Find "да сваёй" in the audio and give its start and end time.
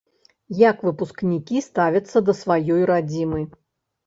2.31-2.81